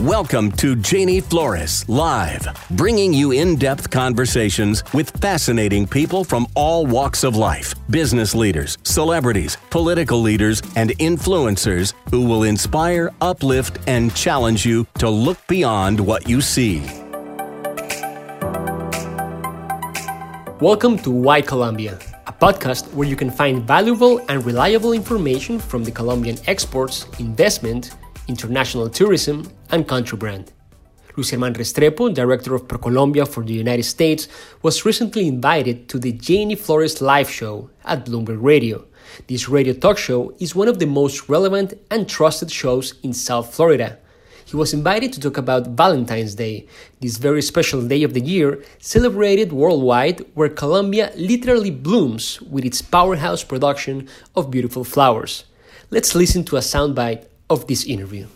Welcome 0.00 0.52
to 0.52 0.76
Janie 0.76 1.22
Flores 1.22 1.88
Live, 1.88 2.46
bringing 2.72 3.14
you 3.14 3.32
in 3.32 3.56
depth 3.56 3.88
conversations 3.88 4.84
with 4.92 5.08
fascinating 5.22 5.86
people 5.86 6.22
from 6.22 6.46
all 6.54 6.84
walks 6.84 7.24
of 7.24 7.34
life 7.34 7.74
business 7.88 8.34
leaders, 8.34 8.76
celebrities, 8.82 9.56
political 9.70 10.20
leaders, 10.20 10.60
and 10.76 10.90
influencers 10.98 11.94
who 12.10 12.26
will 12.26 12.42
inspire, 12.42 13.10
uplift, 13.22 13.78
and 13.86 14.14
challenge 14.14 14.66
you 14.66 14.86
to 14.98 15.08
look 15.08 15.38
beyond 15.46 15.98
what 15.98 16.28
you 16.28 16.42
see. 16.42 16.80
Welcome 20.60 20.98
to 20.98 21.10
Why 21.10 21.40
Colombia, 21.40 21.98
a 22.26 22.34
podcast 22.34 22.92
where 22.92 23.08
you 23.08 23.16
can 23.16 23.30
find 23.30 23.66
valuable 23.66 24.18
and 24.28 24.44
reliable 24.44 24.92
information 24.92 25.58
from 25.58 25.84
the 25.84 25.90
Colombian 25.90 26.36
exports, 26.46 27.06
investment, 27.18 27.92
international 28.28 28.90
tourism, 28.90 29.50
and 29.70 29.86
country 29.86 30.18
brand. 30.18 30.52
Luis 31.16 31.30
German 31.30 31.54
Restrepo, 31.54 32.12
director 32.12 32.54
of 32.54 32.68
ProColombia 32.68 33.26
for 33.26 33.42
the 33.42 33.54
United 33.54 33.84
States, 33.84 34.28
was 34.60 34.84
recently 34.84 35.26
invited 35.26 35.88
to 35.88 35.98
the 35.98 36.12
Janie 36.12 36.54
Flores 36.54 37.00
live 37.00 37.30
show 37.30 37.70
at 37.86 38.04
Bloomberg 38.04 38.42
Radio. 38.42 38.84
This 39.26 39.48
radio 39.48 39.72
talk 39.72 39.96
show 39.96 40.34
is 40.38 40.54
one 40.54 40.68
of 40.68 40.78
the 40.78 40.86
most 40.86 41.28
relevant 41.28 41.72
and 41.90 42.06
trusted 42.06 42.50
shows 42.50 42.94
in 43.02 43.14
South 43.14 43.54
Florida. 43.54 43.98
He 44.44 44.56
was 44.56 44.74
invited 44.74 45.12
to 45.14 45.20
talk 45.20 45.38
about 45.38 45.68
Valentine's 45.68 46.34
Day, 46.34 46.68
this 47.00 47.16
very 47.16 47.40
special 47.40 47.80
day 47.80 48.02
of 48.02 48.12
the 48.12 48.20
year 48.20 48.62
celebrated 48.78 49.52
worldwide 49.52 50.20
where 50.34 50.50
Colombia 50.50 51.12
literally 51.16 51.70
blooms 51.70 52.40
with 52.42 52.64
its 52.64 52.82
powerhouse 52.82 53.42
production 53.42 54.06
of 54.36 54.50
beautiful 54.50 54.84
flowers. 54.84 55.44
Let's 55.90 56.14
listen 56.14 56.44
to 56.44 56.58
a 56.58 56.60
soundbite 56.60 57.24
of 57.48 57.66
this 57.66 57.84
interview. 57.84 58.26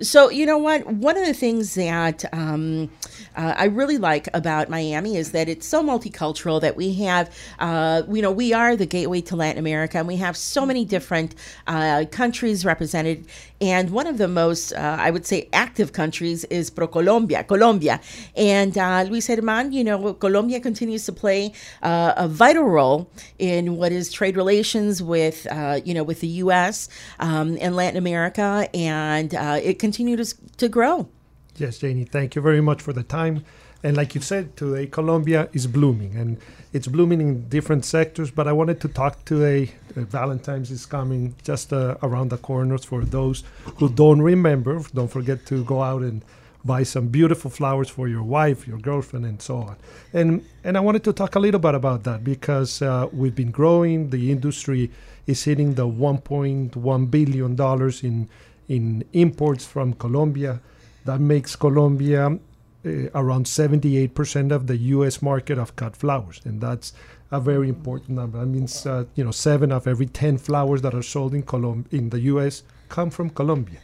So, 0.00 0.30
you 0.30 0.46
know 0.46 0.58
what? 0.58 0.86
One 0.86 1.16
of 1.16 1.26
the 1.26 1.34
things 1.34 1.74
that 1.74 2.24
um, 2.32 2.90
uh, 3.36 3.54
I 3.56 3.64
really 3.66 3.98
like 3.98 4.28
about 4.34 4.68
Miami 4.68 5.16
is 5.16 5.32
that 5.32 5.48
it's 5.48 5.66
so 5.66 5.82
multicultural 5.82 6.60
that 6.60 6.76
we 6.76 6.94
have, 7.04 7.34
uh, 7.58 8.02
you 8.10 8.22
know, 8.22 8.30
we 8.30 8.52
are 8.52 8.76
the 8.76 8.86
gateway 8.86 9.20
to 9.22 9.36
Latin 9.36 9.58
America 9.58 9.98
and 9.98 10.06
we 10.06 10.16
have 10.16 10.36
so 10.36 10.64
many 10.64 10.84
different 10.84 11.34
uh, 11.66 12.04
countries 12.10 12.64
represented. 12.64 13.26
And 13.64 13.88
one 13.88 14.06
of 14.06 14.18
the 14.18 14.28
most, 14.28 14.74
uh, 14.74 14.98
I 15.00 15.10
would 15.10 15.24
say, 15.24 15.48
active 15.54 15.94
countries 15.94 16.44
is 16.44 16.68
Pro 16.68 16.86
Colombia, 16.86 17.42
Colombia. 17.44 17.98
And 18.36 18.76
uh, 18.76 19.06
Luis 19.08 19.28
German, 19.28 19.72
you 19.72 19.82
know, 19.82 20.12
Colombia 20.12 20.60
continues 20.60 21.06
to 21.06 21.12
play 21.12 21.54
uh, 21.82 22.12
a 22.14 22.28
vital 22.28 22.64
role 22.64 23.10
in 23.38 23.78
what 23.78 23.90
is 23.90 24.12
trade 24.12 24.36
relations 24.36 25.02
with, 25.02 25.46
you 25.86 25.94
know, 25.94 26.04
with 26.04 26.20
the 26.20 26.32
U.S. 26.44 26.90
Um, 27.20 27.56
and 27.58 27.74
Latin 27.74 27.96
America. 27.96 28.68
And 28.74 29.32
it 29.32 29.78
continues 29.78 30.34
to 30.58 30.68
grow. 30.68 31.08
Yes, 31.56 31.78
Janie, 31.78 32.04
thank 32.04 32.34
you 32.34 32.42
very 32.42 32.60
much 32.60 32.82
for 32.82 32.92
the 32.92 33.02
time. 33.02 33.44
And 33.84 33.98
like 33.98 34.14
you 34.14 34.22
said, 34.22 34.56
today 34.56 34.86
Colombia 34.86 35.50
is 35.52 35.66
blooming, 35.66 36.16
and 36.16 36.38
it's 36.72 36.86
blooming 36.88 37.20
in 37.20 37.48
different 37.50 37.84
sectors. 37.84 38.30
But 38.30 38.48
I 38.48 38.52
wanted 38.52 38.80
to 38.80 38.88
talk 38.88 39.22
today. 39.26 39.72
Uh, 39.94 40.00
Valentine's 40.04 40.70
is 40.70 40.86
coming 40.86 41.34
just 41.42 41.70
uh, 41.70 41.96
around 42.02 42.30
the 42.30 42.38
corners. 42.38 42.86
For 42.86 43.04
those 43.04 43.44
who 43.76 43.90
don't 43.90 44.22
remember, 44.22 44.80
don't 44.94 45.08
forget 45.12 45.44
to 45.46 45.62
go 45.64 45.82
out 45.82 46.00
and 46.00 46.24
buy 46.64 46.82
some 46.82 47.08
beautiful 47.08 47.50
flowers 47.50 47.90
for 47.90 48.08
your 48.08 48.22
wife, 48.22 48.66
your 48.66 48.78
girlfriend, 48.78 49.26
and 49.26 49.42
so 49.42 49.58
on. 49.58 49.76
And 50.14 50.42
and 50.64 50.78
I 50.78 50.80
wanted 50.80 51.04
to 51.04 51.12
talk 51.12 51.34
a 51.34 51.38
little 51.38 51.60
bit 51.60 51.74
about 51.74 52.04
that 52.04 52.24
because 52.24 52.80
uh, 52.80 53.08
we've 53.12 53.34
been 53.34 53.50
growing. 53.50 54.08
The 54.08 54.32
industry 54.32 54.90
is 55.26 55.44
hitting 55.44 55.74
the 55.74 55.86
1.1 55.86 57.10
billion 57.10 57.54
dollars 57.54 58.02
in 58.02 58.30
in 58.66 59.04
imports 59.12 59.66
from 59.66 59.92
Colombia. 59.92 60.62
That 61.04 61.20
makes 61.20 61.54
Colombia 61.54 62.38
uh, 62.86 63.08
around 63.14 63.46
78% 63.46 64.52
of 64.52 64.66
the 64.66 64.76
U.S. 64.76 65.22
market 65.22 65.58
of 65.58 65.74
cut 65.76 65.96
flowers, 65.96 66.40
and 66.44 66.60
that's 66.60 66.92
a 67.30 67.40
very 67.40 67.68
important 67.68 68.10
number. 68.10 68.38
That 68.38 68.46
means 68.46 68.86
uh, 68.86 69.04
you 69.14 69.24
know 69.24 69.30
seven 69.30 69.72
of 69.72 69.86
every 69.86 70.06
10 70.06 70.38
flowers 70.38 70.82
that 70.82 70.94
are 70.94 71.02
sold 71.02 71.34
in 71.34 71.42
Colom- 71.42 71.86
in 71.92 72.10
the 72.10 72.20
U.S. 72.20 72.62
come 72.88 73.10
from 73.10 73.30
Colombia. 73.30 73.78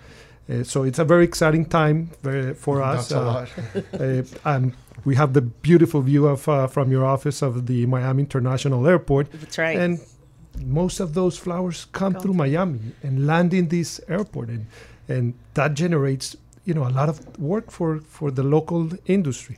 Uh, 0.49 0.65
so 0.65 0.83
it's 0.83 0.99
a 0.99 1.05
very 1.05 1.25
exciting 1.25 1.65
time 1.65 2.11
for 2.55 2.83
us. 2.83 3.09
That's 3.09 3.13
a 3.13 3.23
lot. 3.23 3.49
uh, 4.01 4.23
and 4.45 4.75
we 5.05 5.15
have 5.15 5.33
the 5.33 5.43
beautiful 5.43 6.01
view 6.03 6.27
of 6.27 6.49
uh, 6.49 6.67
from 6.67 6.91
your 6.91 7.05
office 7.05 7.43
of 7.43 7.67
the 7.67 7.87
Miami 7.87 8.23
International 8.23 8.87
Airport. 8.87 9.31
That's 9.33 9.59
right. 9.59 9.79
And 9.79 10.01
most 10.63 11.01
of 11.01 11.15
those 11.15 11.39
flowers 11.39 11.87
come 11.93 12.15
through 12.15 12.35
Miami 12.35 12.81
and 13.03 13.27
land 13.27 13.55
in 13.55 13.69
this 13.69 14.01
airport, 14.09 14.49
and 14.49 14.67
and 15.09 15.35
that 15.55 15.75
generates 15.75 16.37
you 16.71 16.75
know 16.75 16.87
a 16.87 16.97
lot 17.01 17.09
of 17.09 17.19
work 17.53 17.67
for 17.77 17.91
for 18.17 18.31
the 18.31 18.45
local 18.57 18.83
industry. 19.07 19.57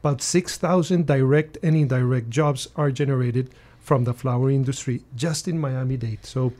About 0.00 0.22
six 0.22 0.56
thousand 0.56 1.06
direct 1.06 1.58
and 1.62 1.76
indirect 1.76 2.30
jobs 2.30 2.68
are 2.76 2.90
generated 2.90 3.46
from 3.88 4.04
the 4.04 4.14
flower 4.14 4.48
industry 4.50 5.02
just 5.24 5.46
in 5.48 5.58
Miami-Dade. 5.58 6.24
So 6.24 6.52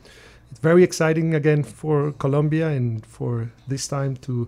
it's 0.51 0.59
very 0.59 0.83
exciting 0.83 1.33
again 1.33 1.63
for 1.63 2.11
Colombia 2.23 2.67
and 2.67 3.03
for 3.05 3.33
this 3.67 3.87
time 3.87 4.13
to 4.27 4.47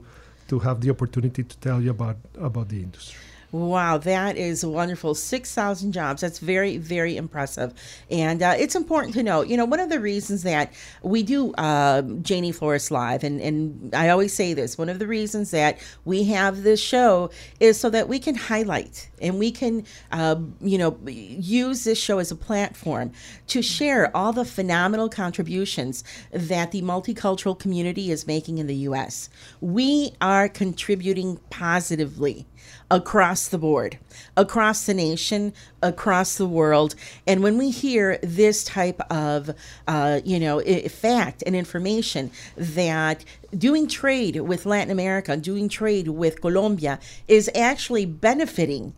to 0.50 0.60
have 0.60 0.82
the 0.82 0.90
opportunity 0.92 1.44
to 1.44 1.56
tell 1.66 1.82
you 1.82 1.90
about 1.98 2.18
about 2.50 2.70
the 2.70 2.82
industry. 2.88 3.29
Wow, 3.52 3.98
that 3.98 4.38
is 4.38 4.64
wonderful. 4.64 5.16
6,000 5.16 5.92
jobs. 5.92 6.22
That's 6.22 6.38
very, 6.38 6.78
very 6.78 7.18
impressive. 7.18 7.74
And 8.12 8.44
uh, 8.44 8.54
it's 8.56 8.76
important 8.76 9.16
to 9.16 9.24
note, 9.24 9.48
you 9.48 9.58
know, 9.58 9.66
one 9.66 9.80
of 9.80 9.90
the 9.90 10.00
reasons 10.00 10.44
that 10.44 10.72
we 11.02 11.24
do 11.24 11.54
uh, 11.54 12.04
Janie 12.22 12.52
Flores 12.52 12.92
Live, 12.92 13.24
and, 13.24 13.42
and 13.42 13.96
I 13.96 14.10
always 14.10 14.36
say 14.36 14.54
this, 14.54 14.78
one 14.78 14.88
of 14.88 15.00
the 15.00 15.08
reasons 15.08 15.50
that 15.50 15.80
we 16.06 16.26
have 16.26 16.62
this 16.62 16.80
show 16.80 17.32
is 17.60 17.80
so 17.80 17.90
that 17.90 18.08
we 18.08 18.20
can 18.20 18.36
highlight 18.36 19.10
and 19.20 19.40
we 19.40 19.50
can, 19.50 19.84
uh, 20.12 20.36
you 20.62 20.78
know, 20.78 21.00
use 21.08 21.86
this 21.86 21.98
show 21.98 22.20
as 22.20 22.30
a 22.30 22.36
platform 22.36 23.12
to 23.48 23.64
share 23.64 24.16
all 24.16 24.32
the 24.32 24.46
phenomenal 24.46 25.10
contributions 25.10 26.04
that 26.32 26.72
the 26.72 26.84
multicultural 26.84 27.58
community 27.58 28.12
is 28.12 28.28
making 28.28 28.60
in 28.60 28.68
the 28.68 28.76
U.S. 28.76 29.28
We 29.60 30.12
are 30.22 30.48
contributing 30.48 31.40
positively 31.50 32.46
across 32.92 33.48
the 33.48 33.58
board, 33.58 34.00
across 34.36 34.86
the 34.86 34.94
nation, 34.94 35.54
across 35.82 36.36
the 36.36 36.48
world. 36.48 36.96
And 37.28 37.44
when 37.44 37.58
we 37.58 37.70
hear 37.70 38.18
this 38.24 38.64
type 38.64 39.00
of, 39.12 39.52
uh, 39.88 40.22
you 40.26 40.40
know, 40.40 40.60
fact 40.90 41.44
and 41.46 41.56
information 41.56 42.32
that 42.58 43.24
doing 43.58 43.88
trade 43.88 44.38
with 44.38 44.66
Latin 44.66 44.92
America, 44.92 45.38
doing 45.38 45.70
trade 45.70 46.08
with 46.08 46.42
Colombia 46.42 47.00
is 47.28 47.50
actually 47.56 48.06
benefiting 48.06 48.94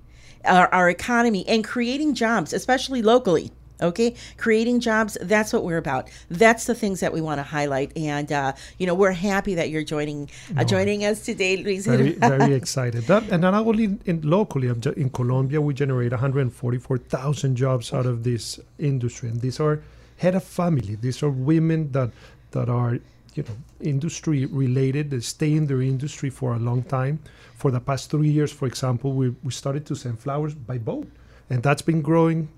our, 0.45 0.73
our 0.73 0.89
economy 0.89 1.47
and 1.47 1.63
creating 1.63 2.15
jobs, 2.15 2.53
especially 2.53 3.01
locally 3.01 3.51
okay? 3.81 4.15
Creating 4.37 4.79
jobs 4.79 5.17
that's 5.21 5.53
what 5.53 5.63
we're 5.63 5.77
about. 5.77 6.09
That's 6.29 6.65
the 6.65 6.75
things 6.75 6.99
that 6.99 7.13
we 7.13 7.21
want 7.21 7.39
to 7.39 7.43
highlight 7.43 7.95
and 7.97 8.31
uh, 8.31 8.53
you 8.77 8.87
know 8.87 8.93
we're 8.93 9.11
happy 9.11 9.55
that 9.55 9.69
you're 9.69 9.83
joining 9.83 10.29
uh, 10.57 10.63
joining 10.63 11.05
us 11.05 11.21
today 11.25 11.57
Luis. 11.57 11.85
very, 11.85 12.11
very 12.37 12.53
excited. 12.53 13.03
That, 13.03 13.23
and 13.29 13.41
not 13.41 13.53
only 13.53 13.97
in 14.05 14.21
locally 14.21 14.67
in 14.67 15.09
Colombia 15.09 15.61
we 15.61 15.73
generate 15.73 16.11
144,000 16.11 17.55
jobs 17.55 17.93
out 17.93 18.05
of 18.05 18.23
this 18.23 18.59
industry 18.79 19.29
and 19.29 19.41
these 19.41 19.59
are 19.59 19.81
head 20.17 20.35
of 20.35 20.43
family. 20.43 20.95
These 20.95 21.23
are 21.23 21.29
women 21.29 21.91
that 21.91 22.11
that 22.51 22.69
are 22.69 22.99
you 23.35 23.43
know 23.43 23.55
industry 23.79 24.45
related. 24.45 25.09
They 25.11 25.19
stay 25.21 25.53
in 25.53 25.67
their 25.67 25.81
industry 25.81 26.29
for 26.29 26.53
a 26.53 26.59
long 26.59 26.83
time. 26.83 27.19
For 27.55 27.71
the 27.71 27.79
past 27.79 28.09
three 28.09 28.29
years 28.29 28.51
for 28.51 28.67
example 28.67 29.13
we, 29.13 29.29
we 29.43 29.51
started 29.51 29.85
to 29.87 29.95
send 29.95 30.19
flowers 30.19 30.53
by 30.53 30.77
boat 30.77 31.07
and 31.49 31.61
that's 31.61 31.81
been 31.81 32.01
growing 32.01 32.49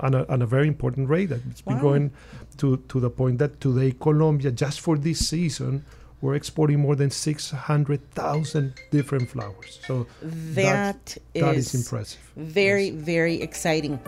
on 0.00 0.14
a, 0.14 0.26
on 0.26 0.42
a 0.42 0.46
very 0.46 0.68
important 0.68 1.08
rate. 1.08 1.30
It's 1.30 1.60
been 1.60 1.76
wow. 1.76 1.80
growing 1.80 2.12
to, 2.58 2.76
to 2.76 3.00
the 3.00 3.10
point 3.10 3.38
that 3.38 3.60
today 3.60 3.92
Colombia, 3.92 4.50
just 4.50 4.80
for 4.80 4.96
this 4.96 5.28
season, 5.28 5.84
we're 6.20 6.34
exporting 6.34 6.80
more 6.80 6.96
than 6.96 7.10
600,000 7.10 8.74
different 8.90 9.30
flowers. 9.30 9.80
So 9.86 10.06
that, 10.22 11.16
is, 11.34 11.42
that 11.42 11.54
is 11.54 11.74
impressive. 11.74 12.20
Very, 12.36 12.86
yes. 12.86 12.94
very 12.94 13.40
exciting. 13.40 13.98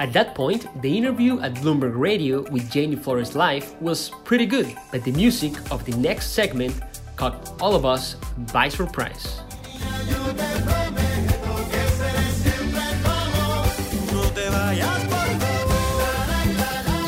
At 0.00 0.12
that 0.12 0.34
point, 0.34 0.66
the 0.82 0.98
interview 0.98 1.40
at 1.40 1.54
Bloomberg 1.54 1.96
Radio 1.96 2.42
with 2.50 2.68
Janie 2.70 2.96
Flores 2.96 3.36
Live 3.36 3.80
was 3.80 4.10
pretty 4.24 4.44
good, 4.44 4.74
but 4.90 5.04
the 5.04 5.12
music 5.12 5.52
of 5.70 5.84
the 5.84 5.96
next 5.96 6.32
segment 6.32 6.74
caught 7.14 7.52
all 7.62 7.76
of 7.76 7.84
us 7.86 8.16
by 8.52 8.68
surprise. 8.68 9.40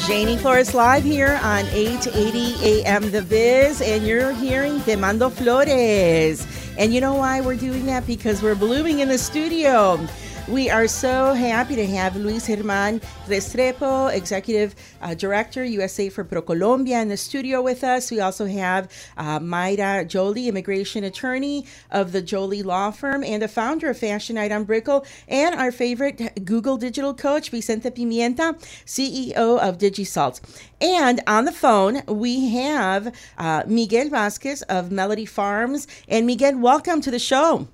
Janie 0.07 0.37
Flores 0.37 0.73
live 0.73 1.03
here 1.03 1.41
on 1.43 1.67
880 1.67 2.65
AM 2.65 3.11
The 3.11 3.23
Biz, 3.23 3.83
and 3.83 4.07
you're 4.07 4.31
hearing 4.31 4.81
Te 4.83 4.95
Mando 4.95 5.29
Flores. 5.29 6.47
And 6.79 6.95
you 6.95 7.01
know 7.01 7.15
why 7.15 7.41
we're 7.41 7.57
doing 7.57 7.87
that? 7.87 8.07
Because 8.07 8.41
we're 8.41 8.55
blooming 8.55 9.01
in 9.01 9.09
the 9.09 9.19
studio. 9.19 9.99
We 10.49 10.71
are 10.71 10.87
so 10.87 11.33
happy 11.33 11.75
to 11.75 11.85
have 11.89 12.15
Luis 12.15 12.47
German 12.47 13.01
Restrepo, 13.27 14.15
Executive 14.15 14.77
uh, 15.03 15.13
Director, 15.15 15.65
USA 15.65 16.09
for 16.09 16.25
ProColombia, 16.25 17.03
in 17.03 17.09
the 17.09 17.17
studio 17.17 17.61
with 17.61 17.83
us. 17.83 18.13
We 18.13 18.21
also 18.21 18.47
have 18.47 18.89
uh, 19.17 19.41
Mayra 19.41 20.07
Joli, 20.07 20.47
Immigration 20.47 21.03
Attorney 21.03 21.67
of 21.91 22.13
the 22.13 22.23
Joli 22.23 22.63
Law 22.63 22.93
Firm 22.93 23.25
and 23.25 23.43
the 23.43 23.49
founder 23.49 23.91
of 23.91 23.99
Fashion 23.99 24.37
Night 24.37 24.53
on 24.53 24.63
Brickell, 24.63 25.05
and 25.27 25.53
our 25.57 25.73
favorite 25.73 26.45
Google 26.45 26.77
Digital 26.77 27.13
Coach, 27.13 27.51
Vicente 27.51 27.91
Pimienta, 27.91 28.57
CEO 28.85 29.59
of 29.59 29.79
DigiSalt. 29.79 30.41
And 30.81 31.23
on 31.27 31.45
the 31.45 31.53
phone, 31.53 32.03
we 32.07 32.51
have 32.51 33.13
uh, 33.37 33.65
Miguel 33.67 34.11
Vasquez 34.11 34.63
of 34.63 34.93
Melody 34.93 35.27
Farms. 35.27 35.89
And 36.07 36.25
Miguel, 36.25 36.57
welcome 36.57 37.01
to 37.01 37.11
the 37.11 37.19
show. 37.19 37.67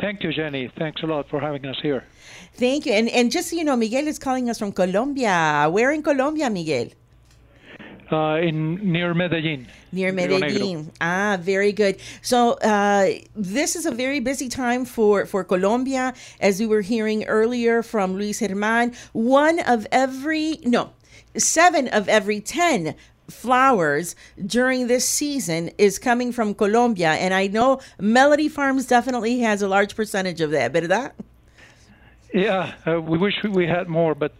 Thank 0.00 0.22
you, 0.22 0.32
Jenny. 0.32 0.70
Thanks 0.78 1.02
a 1.02 1.06
lot 1.06 1.28
for 1.28 1.40
having 1.40 1.66
us 1.66 1.78
here. 1.82 2.04
Thank 2.54 2.86
you. 2.86 2.92
And, 2.92 3.08
and 3.08 3.30
just 3.30 3.50
so 3.50 3.56
you 3.56 3.64
know, 3.64 3.76
Miguel 3.76 4.06
is 4.06 4.18
calling 4.18 4.48
us 4.48 4.58
from 4.58 4.72
Colombia. 4.72 5.68
Where 5.70 5.92
in 5.92 6.02
Colombia, 6.02 6.48
Miguel? 6.50 6.88
Uh, 8.10 8.36
in 8.36 8.90
near 8.90 9.12
Medellin. 9.12 9.66
Near 9.92 10.12
Medellin. 10.12 10.90
Ah, 11.00 11.36
very 11.40 11.72
good. 11.72 12.00
So 12.22 12.52
uh, 12.52 13.10
this 13.36 13.76
is 13.76 13.84
a 13.84 13.90
very 13.90 14.18
busy 14.18 14.48
time 14.48 14.86
for 14.86 15.26
for 15.26 15.44
Colombia, 15.44 16.14
as 16.40 16.58
we 16.58 16.66
were 16.66 16.80
hearing 16.80 17.24
earlier 17.24 17.82
from 17.82 18.14
Luis 18.16 18.40
German. 18.40 18.94
One 19.12 19.60
of 19.60 19.86
every 19.92 20.58
no, 20.64 20.92
seven 21.36 21.86
of 21.88 22.08
every 22.08 22.40
ten 22.40 22.94
flowers 23.30 24.16
during 24.44 24.86
this 24.86 25.08
season 25.08 25.70
is 25.78 25.98
coming 25.98 26.32
from 26.32 26.54
Colombia, 26.54 27.10
and 27.10 27.34
I 27.34 27.46
know 27.46 27.80
Melody 28.00 28.48
Farms 28.48 28.86
definitely 28.86 29.40
has 29.40 29.62
a 29.62 29.68
large 29.68 29.94
percentage 29.94 30.40
of 30.40 30.50
that. 30.50 30.72
¿Verdad? 30.72 31.12
Yeah, 32.34 32.74
uh, 32.86 33.00
we 33.00 33.16
wish 33.18 33.34
we 33.42 33.66
had 33.66 33.88
more, 33.88 34.14
but 34.14 34.32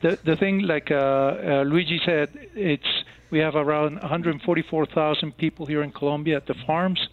the 0.00 0.18
the 0.24 0.36
thing, 0.36 0.60
like 0.60 0.90
uh, 0.90 0.96
uh, 0.96 1.64
Luigi 1.66 2.00
said, 2.04 2.30
it's 2.54 3.04
we 3.30 3.40
have 3.40 3.56
around 3.56 4.00
144,000 4.00 5.36
people 5.36 5.66
here 5.66 5.82
in 5.82 5.90
Colombia 5.90 6.36
at 6.36 6.46
the 6.46 6.54
farms. 6.66 7.08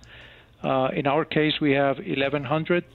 Uh, 0.62 0.90
in 0.94 1.08
our 1.08 1.25
case, 1.25 1.60
we 1.60 1.72
have 1.72 1.98
1,100. 1.98 2.86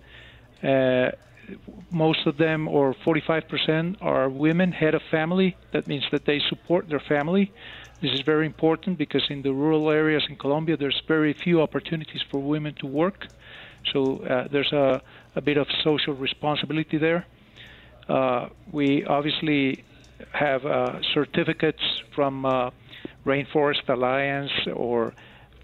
Most 1.91 2.27
of 2.27 2.37
them, 2.37 2.69
or 2.69 2.95
45%, 2.95 3.97
are 4.01 4.29
women, 4.29 4.73
head 4.73 4.95
of 4.95 5.03
family. 5.11 5.57
That 5.73 5.87
means 5.87 6.05
that 6.13 6.25
they 6.25 6.41
support 6.49 6.89
their 6.89 7.01
family. 7.01 7.53
This 8.01 8.13
is 8.13 8.21
very 8.21 8.47
important 8.47 8.99
because 8.99 9.25
in 9.29 9.43
the 9.43 9.53
rural 9.53 9.91
areas 9.91 10.25
in 10.29 10.37
Colombia, 10.37 10.77
there's 10.77 11.01
very 11.09 11.33
few 11.33 11.63
opportunities 11.63 12.23
for 12.31 12.39
women 12.39 12.75
to 12.81 12.87
work. 12.87 13.27
So 13.93 14.19
uh, 14.19 14.49
there's 14.53 14.73
a, 14.73 15.03
a, 15.35 15.41
bit 15.41 15.57
of 15.57 15.67
social 15.83 16.15
responsibility 16.15 16.99
there. 16.99 17.27
Uh, 18.09 18.49
we 18.71 19.05
obviously 19.05 19.85
have 20.33 20.65
uh, 20.65 21.01
certificates 21.15 21.83
from 22.15 22.45
uh, 22.45 22.71
Rainforest 23.25 23.89
Alliance 23.89 24.51
or 24.75 25.15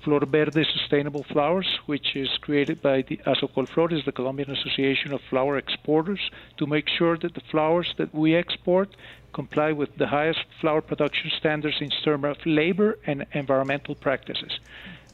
Flor 0.04 0.20
Verde 0.26 0.64
Sustainable 0.72 1.24
Flowers, 1.24 1.78
which 1.86 2.14
is 2.14 2.28
created 2.42 2.82
by 2.82 3.02
the 3.02 3.16
Asocolflores, 3.26 4.04
the 4.04 4.12
Colombian 4.12 4.50
Association 4.50 5.12
of 5.12 5.20
Flower 5.30 5.56
Exporters, 5.56 6.30
to 6.58 6.66
make 6.66 6.88
sure 6.88 7.16
that 7.16 7.34
the 7.34 7.40
flowers 7.50 7.94
that 7.96 8.14
we 8.14 8.36
export 8.36 8.94
comply 9.32 9.72
with 9.72 9.96
the 9.96 10.06
highest 10.06 10.44
flower 10.60 10.80
production 10.80 11.30
standards 11.38 11.76
in 11.80 11.90
terms 12.04 12.24
of 12.24 12.36
labor 12.44 12.98
and 13.06 13.26
environmental 13.32 13.94
practices. 13.94 14.52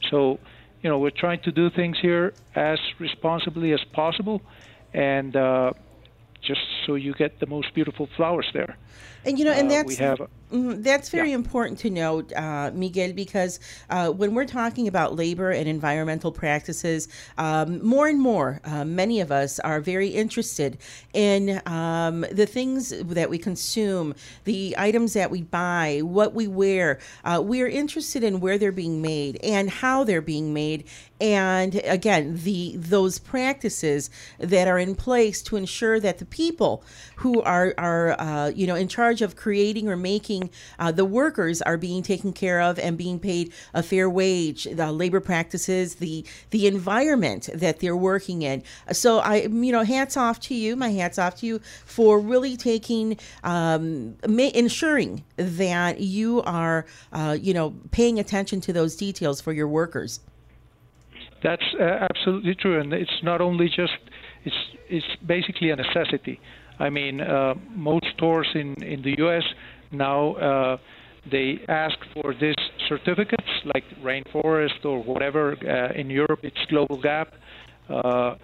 So, 0.09 0.39
you 0.81 0.89
know, 0.89 0.99
we're 0.99 1.09
trying 1.25 1.39
to 1.41 1.51
do 1.51 1.69
things 1.69 1.97
here 1.99 2.33
as 2.53 2.79
responsibly 2.99 3.71
as 3.71 3.83
possible, 3.93 4.41
and 4.93 5.35
uh, 5.35 5.71
just 6.41 6.61
so 6.85 6.95
you 6.95 7.13
get 7.13 7.39
the 7.39 7.47
most 7.47 7.73
beautiful 7.73 8.07
flowers 8.17 8.49
there. 8.53 8.77
And 9.25 9.39
you 9.39 9.45
know, 9.45 9.51
and 9.51 9.67
uh, 9.67 9.75
that's 9.75 9.87
we 9.87 9.95
have. 9.95 10.19
Mm, 10.51 10.83
that's 10.83 11.09
very 11.09 11.29
yeah. 11.29 11.35
important 11.35 11.79
to 11.79 11.89
note, 11.89 12.33
uh, 12.33 12.71
Miguel, 12.73 13.13
because 13.13 13.59
uh, 13.89 14.09
when 14.09 14.35
we're 14.35 14.45
talking 14.45 14.87
about 14.87 15.15
labor 15.15 15.51
and 15.51 15.67
environmental 15.67 16.31
practices, 16.31 17.07
um, 17.37 17.83
more 17.85 18.07
and 18.07 18.19
more, 18.19 18.59
uh, 18.65 18.83
many 18.83 19.21
of 19.21 19.31
us 19.31 19.59
are 19.59 19.79
very 19.79 20.09
interested 20.09 20.77
in 21.13 21.61
um, 21.65 22.25
the 22.31 22.45
things 22.45 22.89
that 22.89 23.29
we 23.29 23.37
consume, 23.37 24.13
the 24.43 24.75
items 24.77 25.13
that 25.13 25.31
we 25.31 25.41
buy, 25.41 26.01
what 26.03 26.33
we 26.33 26.47
wear. 26.47 26.99
Uh, 27.23 27.41
we 27.43 27.61
are 27.61 27.67
interested 27.67 28.23
in 28.23 28.41
where 28.41 28.57
they're 28.57 28.73
being 28.73 29.01
made 29.01 29.39
and 29.43 29.69
how 29.69 30.03
they're 30.03 30.21
being 30.21 30.53
made, 30.53 30.83
and 31.21 31.75
again, 31.85 32.39
the 32.43 32.75
those 32.75 33.19
practices 33.19 34.09
that 34.39 34.67
are 34.67 34.79
in 34.79 34.95
place 34.95 35.43
to 35.43 35.55
ensure 35.55 35.99
that 35.99 36.17
the 36.17 36.25
people 36.25 36.83
who 37.17 37.41
are 37.43 37.75
are 37.77 38.19
uh, 38.19 38.49
you 38.49 38.65
know 38.65 38.75
in 38.75 38.87
charge 38.87 39.21
of 39.21 39.35
creating 39.35 39.87
or 39.87 39.95
making 39.95 40.40
uh, 40.79 40.91
the 40.91 41.05
workers 41.05 41.61
are 41.61 41.77
being 41.77 42.03
taken 42.03 42.33
care 42.33 42.61
of 42.61 42.79
and 42.79 42.97
being 42.97 43.19
paid 43.19 43.53
a 43.73 43.83
fair 43.83 44.09
wage, 44.09 44.65
the 44.65 44.91
labor 44.91 45.19
practices, 45.19 45.95
the 45.95 46.25
the 46.51 46.67
environment 46.67 47.49
that 47.53 47.79
they're 47.79 47.95
working 47.95 48.41
in. 48.41 48.63
So 48.91 49.19
I 49.19 49.43
you 49.43 49.71
know 49.71 49.83
hats 49.83 50.17
off 50.17 50.39
to 50.41 50.55
you, 50.55 50.75
my 50.75 50.89
hats 50.89 51.19
off 51.19 51.35
to 51.37 51.45
you 51.45 51.59
for 51.85 52.19
really 52.19 52.57
taking 52.57 53.17
um, 53.43 54.15
ma- 54.27 54.51
ensuring 54.53 55.23
that 55.37 55.99
you 55.99 56.41
are 56.43 56.85
uh, 57.11 57.37
you 57.39 57.53
know 57.53 57.73
paying 57.91 58.19
attention 58.19 58.61
to 58.61 58.73
those 58.73 58.95
details 58.95 59.41
for 59.41 59.53
your 59.53 59.67
workers. 59.67 60.19
That's 61.43 61.63
uh, 61.79 62.07
absolutely 62.09 62.55
true, 62.55 62.79
and 62.79 62.93
it's 62.93 63.23
not 63.23 63.41
only 63.41 63.67
just 63.67 63.97
it's 64.43 64.55
it's 64.89 65.05
basically 65.25 65.71
a 65.71 65.75
necessity. 65.75 66.39
I 66.79 66.89
mean, 66.89 67.21
uh, 67.21 67.55
most 67.69 68.05
stores 68.15 68.49
in 68.53 68.81
in 68.83 69.01
the 69.01 69.15
U.S. 69.19 69.43
now 69.91 70.33
uh, 70.35 70.77
they 71.29 71.59
ask 71.67 71.97
for 72.13 72.33
these 72.39 72.55
certificates, 72.87 73.47
like 73.73 73.83
Rainforest 74.03 74.83
or 74.85 75.03
whatever. 75.03 75.55
Uh, 75.61 75.99
in 75.99 76.09
Europe, 76.09 76.39
it's 76.43 76.57
Global 76.69 77.01
Gap. 77.01 77.33
Uh, 77.89 78.35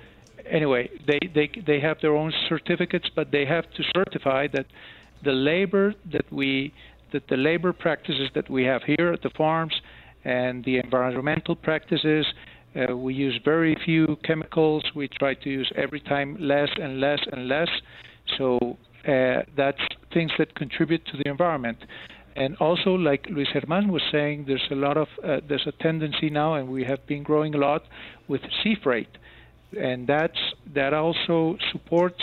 anyway, 0.49 0.89
they 1.05 1.19
they 1.33 1.49
they 1.65 1.79
have 1.79 1.97
their 2.01 2.15
own 2.15 2.31
certificates, 2.49 3.09
but 3.15 3.31
they 3.31 3.45
have 3.45 3.65
to 3.75 3.83
certify 3.95 4.47
that 4.53 4.65
the 5.23 5.31
labor 5.31 5.93
that 6.11 6.31
we 6.31 6.73
that 7.13 7.27
the 7.29 7.37
labor 7.37 7.73
practices 7.73 8.29
that 8.35 8.49
we 8.49 8.63
have 8.63 8.83
here 8.83 9.11
at 9.13 9.21
the 9.21 9.31
farms 9.37 9.73
and 10.25 10.63
the 10.65 10.77
environmental 10.77 11.55
practices 11.55 12.25
uh, 12.77 12.95
we 12.95 13.13
use 13.13 13.39
very 13.43 13.75
few 13.85 14.17
chemicals. 14.23 14.83
We 14.95 15.07
try 15.07 15.33
to 15.33 15.49
use 15.49 15.71
every 15.75 16.01
time 16.01 16.37
less 16.39 16.69
and 16.79 16.99
less 16.99 17.19
and 17.31 17.47
less. 17.47 17.69
So 18.37 18.77
uh, 19.07 19.43
that's 19.55 19.81
things 20.13 20.31
that 20.37 20.53
contribute 20.55 21.05
to 21.05 21.17
the 21.17 21.29
environment. 21.29 21.77
And 22.35 22.55
also, 22.57 22.91
like 22.91 23.25
Luis 23.29 23.47
German 23.51 23.91
was 23.91 24.03
saying, 24.11 24.45
there's 24.47 24.67
a 24.69 24.75
lot 24.75 24.97
of 24.97 25.07
uh, 25.23 25.39
there's 25.47 25.65
a 25.65 25.71
tendency 25.71 26.29
now, 26.29 26.53
and 26.55 26.69
we 26.69 26.83
have 26.83 27.05
been 27.07 27.23
growing 27.23 27.55
a 27.55 27.57
lot 27.57 27.83
with 28.27 28.41
sea 28.61 28.75
freight, 28.83 29.09
and 29.79 30.05
that's 30.05 30.37
that 30.75 30.93
also 30.93 31.57
supports 31.71 32.21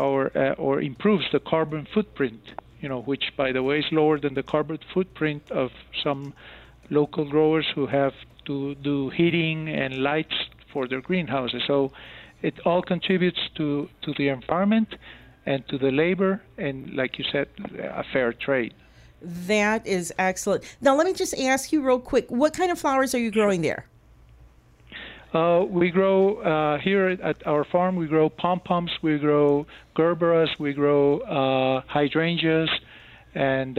our 0.00 0.36
uh, 0.36 0.54
or 0.54 0.80
improves 0.80 1.24
the 1.32 1.38
carbon 1.38 1.86
footprint. 1.94 2.40
You 2.80 2.88
know, 2.88 3.02
which 3.02 3.24
by 3.36 3.52
the 3.52 3.62
way 3.62 3.78
is 3.78 3.86
lower 3.92 4.18
than 4.18 4.34
the 4.34 4.42
carbon 4.42 4.78
footprint 4.92 5.42
of 5.50 5.70
some 6.02 6.34
local 6.90 7.24
growers 7.30 7.66
who 7.74 7.86
have 7.86 8.12
to 8.46 8.74
do 8.74 9.10
heating 9.10 9.68
and 9.68 10.02
lights 10.02 10.34
for 10.72 10.88
their 10.88 11.00
greenhouses. 11.00 11.62
So 11.66 11.92
it 12.42 12.54
all 12.66 12.82
contributes 12.82 13.38
to, 13.56 13.88
to 14.02 14.12
the 14.18 14.28
environment 14.28 14.88
and 15.46 15.66
to 15.68 15.78
the 15.78 15.90
labor 15.90 16.42
and, 16.58 16.94
like 16.94 17.18
you 17.18 17.24
said, 17.30 17.48
a 17.78 18.04
fair 18.12 18.32
trade. 18.32 18.74
That 19.20 19.86
is 19.86 20.12
excellent. 20.18 20.64
Now, 20.80 20.96
let 20.96 21.06
me 21.06 21.12
just 21.12 21.38
ask 21.38 21.72
you 21.72 21.82
real 21.82 22.00
quick 22.00 22.30
what 22.30 22.54
kind 22.54 22.70
of 22.70 22.78
flowers 22.78 23.14
are 23.14 23.18
you 23.18 23.30
growing 23.30 23.62
there? 23.62 23.86
Uh, 25.32 25.64
we 25.68 25.90
grow 25.90 26.36
uh, 26.36 26.78
here 26.78 27.08
at 27.08 27.44
our 27.46 27.64
farm. 27.64 27.96
We 27.96 28.06
grow 28.06 28.28
pom 28.28 28.60
poms, 28.60 28.92
we 29.02 29.18
grow 29.18 29.66
gerberas, 29.96 30.48
we 30.60 30.72
grow 30.72 31.18
uh, 31.20 31.82
hydrangeas, 31.88 32.68
and 33.34 33.76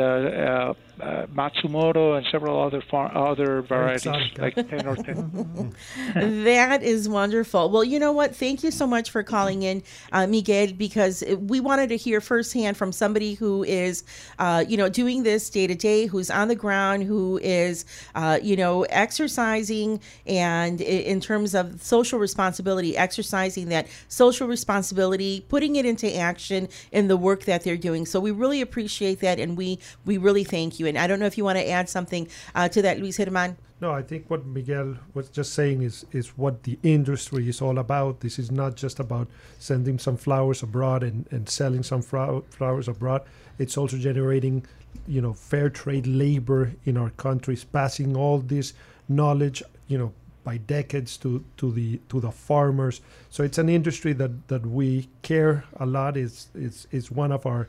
uh, 1.01 1.25
Matsumoto 1.27 2.17
and 2.17 2.25
several 2.31 2.61
other 2.61 2.81
far- 2.81 3.15
other 3.15 3.61
varieties, 3.61 4.05
like 4.37 4.55
10 4.55 4.87
or 4.87 4.95
10. 4.95 5.75
that 6.43 6.83
is 6.83 7.09
wonderful. 7.09 7.69
Well, 7.69 7.83
you 7.83 7.99
know 7.99 8.11
what? 8.11 8.35
Thank 8.35 8.63
you 8.63 8.71
so 8.71 8.87
much 8.87 9.09
for 9.09 9.23
calling 9.23 9.63
in, 9.63 9.83
uh, 10.11 10.27
Miguel, 10.27 10.73
because 10.73 11.23
we 11.39 11.59
wanted 11.59 11.89
to 11.89 11.97
hear 11.97 12.21
firsthand 12.21 12.77
from 12.77 12.91
somebody 12.91 13.33
who 13.33 13.63
is, 13.63 14.03
uh, 14.39 14.63
you 14.67 14.77
know, 14.77 14.89
doing 14.89 15.23
this 15.23 15.49
day 15.49 15.67
to 15.67 15.75
day, 15.75 16.05
who's 16.05 16.29
on 16.29 16.47
the 16.47 16.55
ground, 16.55 17.03
who 17.03 17.39
is, 17.43 17.85
uh, 18.15 18.39
you 18.41 18.55
know, 18.55 18.83
exercising 18.83 19.99
and 20.25 20.81
in 20.81 21.19
terms 21.19 21.53
of 21.53 21.81
social 21.81 22.19
responsibility, 22.19 22.97
exercising 22.97 23.69
that 23.69 23.87
social 24.07 24.47
responsibility, 24.47 25.45
putting 25.49 25.75
it 25.75 25.85
into 25.85 26.13
action 26.15 26.67
in 26.91 27.07
the 27.07 27.17
work 27.17 27.43
that 27.45 27.63
they're 27.63 27.77
doing. 27.77 28.05
So 28.05 28.19
we 28.19 28.31
really 28.31 28.61
appreciate 28.61 29.19
that, 29.19 29.39
and 29.39 29.57
we 29.57 29.79
we 30.05 30.17
really 30.17 30.43
thank 30.43 30.79
you. 30.79 30.84
And 30.85 30.97
I 30.97 31.07
don't 31.07 31.19
know 31.19 31.25
if 31.25 31.37
you 31.37 31.43
want 31.43 31.57
to 31.57 31.69
add 31.69 31.89
something 31.89 32.27
uh, 32.53 32.69
to 32.69 32.81
that, 32.81 32.99
Luis 32.99 33.17
German. 33.17 33.57
No, 33.81 33.91
I 33.91 34.03
think 34.03 34.29
what 34.29 34.45
Miguel 34.45 34.95
was 35.13 35.27
just 35.29 35.53
saying 35.53 35.81
is 35.81 36.05
is 36.13 36.37
what 36.37 36.63
the 36.63 36.79
industry 36.81 37.49
is 37.49 37.61
all 37.61 37.77
about. 37.77 38.21
This 38.21 38.39
is 38.39 38.49
not 38.49 38.75
just 38.75 38.99
about 38.99 39.27
sending 39.59 39.99
some 39.99 40.15
flowers 40.15 40.63
abroad 40.63 41.03
and, 41.03 41.27
and 41.29 41.49
selling 41.49 41.83
some 41.83 42.01
flowers 42.01 42.87
abroad. 42.87 43.23
It's 43.59 43.77
also 43.77 43.97
generating, 43.97 44.65
you 45.07 45.21
know, 45.21 45.33
fair 45.33 45.69
trade 45.69 46.07
labor 46.07 46.71
in 46.85 46.95
our 46.95 47.09
countries, 47.11 47.65
passing 47.65 48.15
all 48.15 48.39
this 48.39 48.73
knowledge, 49.09 49.61
you 49.87 49.97
know, 49.97 50.13
by 50.45 50.57
decades 50.57 51.17
to, 51.17 51.43
to 51.57 51.71
the 51.71 51.99
to 52.07 52.21
the 52.21 52.31
farmers. 52.31 53.01
So 53.29 53.43
it's 53.43 53.57
an 53.57 53.67
industry 53.67 54.13
that, 54.13 54.47
that 54.47 54.65
we 54.65 55.09
care 55.21 55.65
a 55.77 55.85
lot. 55.85 56.15
It's, 56.15 56.47
it's, 56.55 56.87
it's 56.91 57.11
one 57.11 57.33
of 57.33 57.45
our 57.45 57.67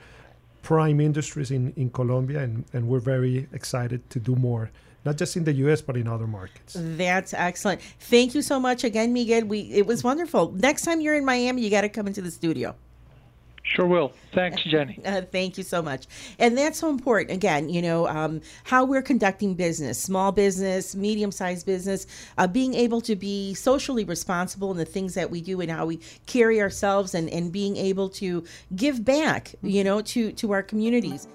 prime 0.67 1.01
industries 1.01 1.53
in, 1.53 1.73
in 1.77 1.89
Colombia, 1.91 2.41
and, 2.41 2.65
and 2.73 2.89
we're 2.89 3.07
very 3.15 3.47
excited 3.53 4.01
to 4.11 4.19
do 4.19 4.35
more 4.35 4.69
not 5.05 5.17
just 5.17 5.37
in 5.37 5.45
the 5.45 5.53
U.S. 5.65 5.81
but 5.81 5.97
in 5.97 6.09
other 6.09 6.27
markets. 6.27 6.75
That's 6.77 7.33
excellent. 7.33 7.81
Thank 8.01 8.35
you 8.35 8.43
so 8.43 8.59
much 8.59 8.83
again, 8.83 9.13
Miguel. 9.13 9.45
We 9.45 9.61
it 9.61 9.87
was 9.87 10.03
wonderful. 10.03 10.51
Next 10.51 10.83
time 10.83 11.01
you're 11.01 11.15
in 11.15 11.25
Miami, 11.25 11.63
you 11.63 11.71
got 11.71 11.83
to 11.83 11.89
come 11.89 12.09
into 12.09 12.21
the 12.21 12.33
studio. 12.33 12.75
Sure 13.67 13.87
will. 13.87 14.13
Thanks, 14.33 14.63
Jenny. 14.71 14.99
Uh, 15.05 15.23
thank 15.23 15.59
you 15.59 15.65
so 15.65 15.83
much. 15.83 16.07
And 16.39 16.57
that's 16.57 16.79
so 16.79 16.89
important. 16.89 17.33
Again, 17.33 17.69
you 17.69 17.83
know, 17.83 18.07
um, 18.07 18.41
how 18.65 18.85
we're 18.85 19.03
conducting 19.03 19.55
business, 19.55 20.01
small 20.01 20.31
business, 20.31 20.95
medium 20.95 21.33
sized 21.33 21.67
business, 21.67 22.07
uh, 22.39 22.47
being 22.47 22.75
able 22.75 23.01
to 23.03 23.17
be 23.17 23.55
socially 23.55 24.05
responsible 24.05 24.71
in 24.71 24.77
the 24.77 24.85
things 24.85 25.15
that 25.15 25.31
we 25.31 25.41
do 25.41 25.61
and 25.61 25.71
how 25.71 25.85
we 25.87 25.99
carry 26.27 26.61
ourselves 26.61 27.15
and, 27.15 27.29
and 27.31 27.51
being 27.51 27.77
able 27.77 28.09
to 28.09 28.45
give 28.77 29.05
back, 29.05 29.55
you 29.63 29.83
know, 29.83 30.01
to, 30.01 30.31
to 30.33 30.53
our 30.53 30.63
communities. 30.63 31.27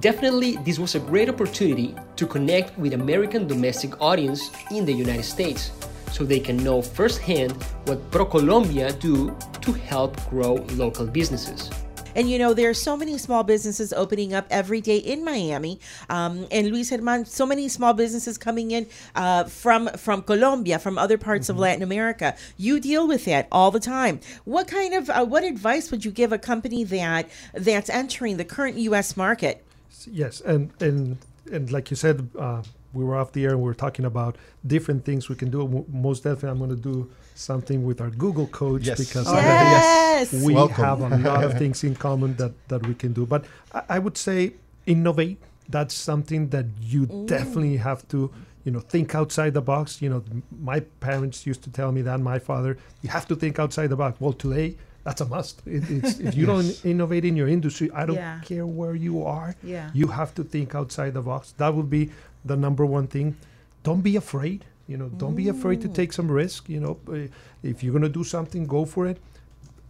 Definitely, 0.00 0.56
this 0.64 0.80
was 0.80 0.96
a 0.96 0.98
great 0.98 1.28
opportunity 1.28 1.94
to 2.16 2.26
connect 2.26 2.76
with 2.76 2.94
American 2.94 3.46
domestic 3.46 4.00
audience 4.00 4.50
in 4.72 4.84
the 4.84 4.92
United 4.92 5.22
States 5.22 5.70
so 6.10 6.24
they 6.24 6.40
can 6.40 6.56
know 6.56 6.82
firsthand 6.82 7.52
what 7.86 8.10
ProColombia 8.10 8.98
do 8.98 9.36
to 9.62 9.72
help 9.72 10.16
grow 10.28 10.54
local 10.76 11.06
businesses. 11.06 11.70
And 12.14 12.28
you 12.28 12.38
know, 12.38 12.54
there 12.54 12.68
are 12.68 12.74
so 12.74 12.96
many 12.96 13.16
small 13.18 13.42
businesses 13.42 13.92
opening 13.92 14.34
up 14.34 14.46
every 14.50 14.80
day 14.80 14.98
in 14.98 15.24
Miami. 15.24 15.80
Um, 16.10 16.46
and 16.50 16.68
Luis 16.68 16.90
German, 16.90 17.24
so 17.24 17.46
many 17.46 17.68
small 17.68 17.94
businesses 17.94 18.36
coming 18.38 18.70
in 18.70 18.86
uh, 19.14 19.44
from 19.44 19.88
from 19.96 20.22
Colombia, 20.22 20.78
from 20.78 20.98
other 20.98 21.18
parts 21.18 21.46
mm-hmm. 21.46 21.56
of 21.56 21.60
Latin 21.60 21.82
America. 21.82 22.36
You 22.56 22.80
deal 22.80 23.08
with 23.08 23.24
that 23.24 23.48
all 23.50 23.70
the 23.70 23.80
time. 23.80 24.20
What 24.44 24.68
kind 24.68 24.94
of 24.94 25.08
uh, 25.10 25.24
what 25.24 25.44
advice 25.44 25.90
would 25.90 26.04
you 26.04 26.10
give 26.10 26.32
a 26.32 26.38
company 26.38 26.84
that 26.84 27.28
that's 27.54 27.88
entering 27.88 28.36
the 28.36 28.44
current 28.44 28.76
U.S. 28.76 29.16
market? 29.16 29.64
Yes, 30.06 30.40
and 30.40 30.70
and 30.80 31.18
and 31.50 31.70
like 31.70 31.90
you 31.90 31.96
said. 31.96 32.28
Uh, 32.38 32.62
we 32.92 33.04
were 33.04 33.16
off 33.16 33.32
the 33.32 33.44
air 33.44 33.50
and 33.50 33.60
we 33.60 33.64
were 33.64 33.74
talking 33.74 34.04
about 34.04 34.36
different 34.66 35.04
things 35.04 35.28
we 35.28 35.34
can 35.34 35.50
do. 35.50 35.84
Most 35.90 36.24
definitely, 36.24 36.50
I'm 36.50 36.58
going 36.58 36.70
to 36.70 36.76
do 36.76 37.10
something 37.34 37.84
with 37.84 38.00
our 38.00 38.10
Google 38.10 38.46
coach 38.46 38.82
yes. 38.82 38.98
because 38.98 39.26
oh, 39.28 39.36
yes. 39.36 40.32
we 40.32 40.54
Welcome. 40.54 40.84
have 40.84 41.00
a 41.00 41.16
lot 41.18 41.44
of 41.44 41.58
things 41.58 41.82
in 41.84 41.94
common 41.94 42.36
that, 42.36 42.52
that 42.68 42.86
we 42.86 42.94
can 42.94 43.12
do. 43.12 43.26
But 43.26 43.44
I, 43.72 43.82
I 43.90 43.98
would 43.98 44.16
say 44.16 44.54
innovate. 44.86 45.38
That's 45.68 45.94
something 45.94 46.48
that 46.48 46.66
you 46.80 47.06
mm. 47.06 47.26
definitely 47.26 47.76
have 47.78 48.06
to, 48.08 48.30
you 48.64 48.72
know, 48.72 48.80
think 48.80 49.14
outside 49.14 49.54
the 49.54 49.62
box. 49.62 50.02
You 50.02 50.10
know, 50.10 50.24
my 50.60 50.80
parents 51.00 51.46
used 51.46 51.62
to 51.62 51.70
tell 51.70 51.92
me 51.92 52.02
that. 52.02 52.20
My 52.20 52.38
father, 52.38 52.76
you 53.00 53.08
have 53.08 53.26
to 53.28 53.36
think 53.36 53.58
outside 53.58 53.86
the 53.88 53.96
box. 53.96 54.20
Well, 54.20 54.32
today 54.32 54.76
that's 55.04 55.20
a 55.20 55.26
must. 55.26 55.62
It, 55.66 55.82
if 55.90 56.34
you 56.34 56.46
yes. 56.46 56.80
don't 56.80 56.84
innovate 56.84 57.24
in 57.24 57.36
your 57.36 57.48
industry, 57.48 57.90
I 57.92 58.06
don't 58.06 58.16
yeah. 58.16 58.40
care 58.40 58.66
where 58.66 58.94
you 58.94 59.24
are. 59.24 59.56
Yeah. 59.62 59.90
You 59.92 60.08
have 60.08 60.34
to 60.34 60.44
think 60.44 60.74
outside 60.74 61.14
the 61.14 61.22
box. 61.22 61.52
That 61.58 61.74
would 61.74 61.90
be 61.90 62.10
the 62.44 62.56
number 62.56 62.86
one 62.86 63.06
thing. 63.06 63.36
Don't 63.82 64.02
be 64.02 64.16
afraid. 64.16 64.64
You 64.86 64.96
know, 64.96 65.08
don't 65.08 65.32
mm. 65.32 65.36
be 65.44 65.48
afraid 65.48 65.80
to 65.82 65.88
take 65.88 66.12
some 66.12 66.30
risk. 66.30 66.68
You 66.68 66.80
know, 66.80 66.98
uh, 67.08 67.28
if 67.62 67.82
you're 67.82 67.92
gonna 67.92 68.08
do 68.08 68.24
something, 68.24 68.66
go 68.66 68.84
for 68.84 69.06
it. 69.06 69.18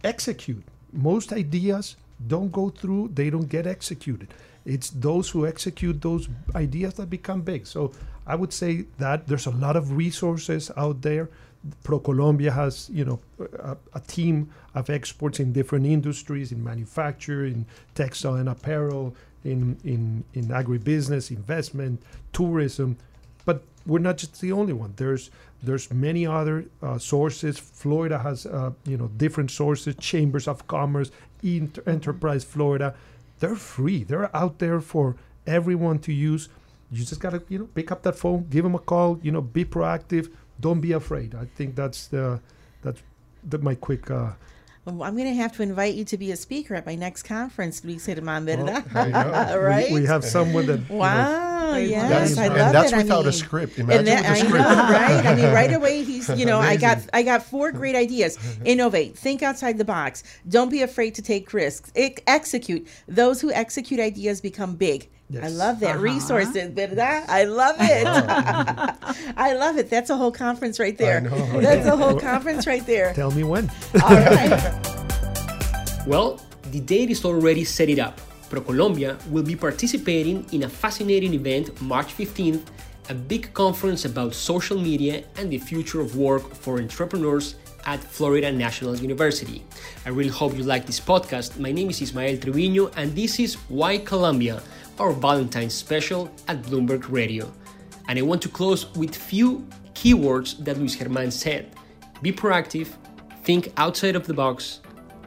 Execute. 0.03 0.63
Most 0.91 1.33
ideas 1.33 1.95
don't 2.27 2.51
go 2.51 2.69
through; 2.69 3.09
they 3.13 3.29
don't 3.29 3.49
get 3.49 3.67
executed. 3.67 4.33
It's 4.65 4.91
those 4.91 5.29
who 5.29 5.45
execute 5.45 6.01
those 6.01 6.29
ideas 6.55 6.93
that 6.95 7.09
become 7.09 7.41
big. 7.41 7.67
So 7.67 7.91
I 8.25 8.35
would 8.35 8.53
say 8.53 8.85
that 8.97 9.27
there's 9.27 9.45
a 9.45 9.51
lot 9.51 9.75
of 9.75 9.91
resources 9.91 10.71
out 10.77 11.01
there. 11.01 11.29
ProColombia 11.83 12.51
has, 12.53 12.89
you 12.91 13.05
know, 13.05 13.19
a, 13.59 13.77
a, 13.93 13.99
team 14.01 14.49
of 14.75 14.89
experts 14.89 15.39
in 15.39 15.53
different 15.53 15.85
industries, 15.85 16.51
in 16.51 16.61
manufacturing, 16.63 17.53
in 17.53 17.65
textile 17.95 18.35
and 18.35 18.49
apparel, 18.49 19.15
in, 19.45 19.77
in, 19.85 20.23
in 20.33 20.47
agribusiness, 20.47 21.31
investment, 21.31 22.01
tourism. 22.33 22.97
But 23.45 23.63
we're 23.85 23.99
not 23.99 24.17
just 24.17 24.41
the 24.41 24.51
only 24.51 24.73
one. 24.73 24.93
There's 24.97 25.29
there's 25.61 25.89
many 25.91 26.27
other 26.27 26.65
uh, 26.81 26.97
sources. 26.97 27.57
Florida 27.57 28.19
has 28.19 28.45
uh, 28.45 28.71
you 28.85 28.97
know 28.97 29.07
different 29.17 29.51
sources, 29.51 29.95
chambers 29.95 30.47
of 30.47 30.67
commerce, 30.67 31.11
Inter- 31.41 31.83
Enterprise 31.87 32.43
Florida. 32.43 32.95
They're 33.39 33.55
free. 33.55 34.03
They're 34.03 34.35
out 34.35 34.59
there 34.59 34.81
for 34.81 35.15
everyone 35.47 35.99
to 35.99 36.13
use. 36.13 36.49
You 36.91 37.05
just 37.05 37.21
gotta 37.21 37.41
you 37.47 37.59
know 37.59 37.65
pick 37.73 37.91
up 37.91 38.03
that 38.03 38.17
phone, 38.17 38.47
give 38.49 38.63
them 38.63 38.75
a 38.75 38.79
call. 38.79 39.19
You 39.21 39.31
know, 39.31 39.41
be 39.41 39.63
proactive. 39.63 40.29
Don't 40.63 40.81
be 40.81 40.93
afraid. 40.93 41.35
I 41.35 41.45
think 41.57 41.75
that's 41.75 42.07
the 42.07 42.39
that's 42.81 43.01
the, 43.43 43.57
my 43.57 43.75
quick 43.75 44.09
uh, 44.09 44.31
I'm 44.85 44.97
going 44.97 45.29
to 45.29 45.33
have 45.33 45.55
to 45.57 45.63
invite 45.63 45.95
you 45.95 46.03
to 46.03 46.17
be 46.17 46.31
a 46.31 46.35
speaker 46.35 46.75
at 46.75 46.85
my 46.85 46.95
next 46.95 47.23
conference, 47.23 47.85
Luis 47.85 48.05
German 48.05 48.45
Verdad. 48.45 48.83
Well, 48.93 49.59
right? 49.59 49.87
We, 49.93 50.01
we, 50.01 50.05
have 50.07 50.25
someone 50.25 50.65
that. 50.65 50.89
Wow, 50.89 51.75
you 51.75 51.91
know, 51.91 52.09
yes, 52.09 52.37
I 52.37 52.47
love 52.47 52.57
and 52.57 52.75
that's 52.75 52.91
it. 52.91 52.97
without 52.97 53.19
I 53.19 53.19
mean, 53.19 53.29
a 53.29 53.31
script. 53.31 53.79
Imagine 53.79 54.05
that, 54.05 54.29
with 54.29 54.31
a 54.31 54.45
script. 54.45 54.65
I 54.65 54.75
know, 54.75 54.93
right? 54.93 55.25
I 55.25 55.35
mean, 55.35 55.53
right 55.53 55.73
away 55.79 56.03
he's, 56.03 56.27
you 56.29 56.45
know, 56.45 56.59
I 56.59 56.75
got, 56.75 56.99
I 57.13 57.23
got 57.23 57.43
four 57.43 57.71
great 57.71 57.95
ideas. 57.95 58.37
Innovate, 58.65 59.17
think 59.17 59.41
outside 59.41 59.77
the 59.77 59.85
box, 59.85 60.23
don't 60.49 60.69
be 60.69 60.81
afraid 60.81 61.15
to 61.15 61.21
take 61.21 61.53
risks, 61.53 61.91
execute. 61.95 62.87
Those 63.07 63.39
who 63.39 63.51
execute 63.53 64.01
ideas 64.01 64.41
become 64.41 64.75
big. 64.75 65.09
Yes. 65.33 65.45
I 65.45 65.47
love 65.47 65.79
that. 65.79 65.95
Uh-huh. 65.95 66.03
Resources, 66.13 66.69
¿verdad? 66.75 67.25
I 67.27 67.45
love 67.45 67.75
it. 67.79 68.05
I 69.35 69.53
love 69.57 69.77
it. 69.79 69.89
That's 69.89 70.11
a 70.11 70.15
whole 70.15 70.31
conference 70.31 70.79
right 70.79 70.95
there. 70.95 71.21
That's 71.57 71.87
a 71.87 71.97
whole 71.97 72.19
conference 72.19 72.67
right 72.67 72.85
there. 72.85 73.13
Tell 73.15 73.31
me 73.31 73.43
when. 73.43 73.71
All 74.03 74.13
right. 74.13 74.61
well, 76.07 76.39
the 76.69 76.79
date 76.79 77.09
is 77.09 77.25
already 77.25 77.63
set 77.63 77.89
it 77.89 77.97
up. 77.97 78.21
ProColombia 78.51 79.17
will 79.31 79.41
be 79.41 79.55
participating 79.55 80.45
in 80.51 80.63
a 80.63 80.69
fascinating 80.69 81.33
event 81.33 81.81
March 81.81 82.15
15th, 82.15 82.61
a 83.09 83.15
big 83.15 83.51
conference 83.55 84.05
about 84.05 84.35
social 84.35 84.77
media 84.77 85.23
and 85.37 85.49
the 85.49 85.57
future 85.57 85.99
of 85.99 86.15
work 86.15 86.53
for 86.53 86.77
entrepreneurs 86.77 87.55
at 87.87 88.03
Florida 88.03 88.51
National 88.51 88.95
University. 88.95 89.65
I 90.05 90.09
really 90.09 90.29
hope 90.29 90.55
you 90.55 90.63
like 90.63 90.85
this 90.85 90.99
podcast. 90.99 91.57
My 91.57 91.71
name 91.71 91.89
is 91.89 92.01
Ismael 92.01 92.37
Trevino, 92.37 92.91
and 92.95 93.15
this 93.15 93.39
is 93.39 93.55
Why 93.67 93.97
Colombia 93.97 94.61
our 94.99 95.11
Valentine's 95.11 95.73
special 95.73 96.31
at 96.47 96.61
Bloomberg 96.63 97.09
Radio. 97.09 97.51
And 98.07 98.19
I 98.19 98.21
want 98.21 98.41
to 98.43 98.49
close 98.49 98.93
with 98.95 99.15
few 99.15 99.67
keywords 99.93 100.63
that 100.63 100.77
Luis 100.77 100.95
German 100.95 101.31
said. 101.31 101.75
Be 102.21 102.31
proactive, 102.31 102.87
think 103.43 103.71
outside 103.77 104.15
of 104.15 104.27
the 104.27 104.33
box, 104.33 104.81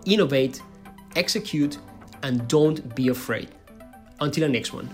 innovate, 0.05 0.63
execute, 1.15 1.79
and 2.23 2.47
don't 2.49 2.95
be 2.95 3.09
afraid. 3.09 3.51
Until 4.21 4.47
the 4.47 4.53
next 4.53 4.73
one. 4.73 4.89